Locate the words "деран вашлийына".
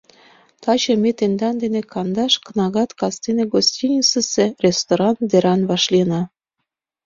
5.31-6.21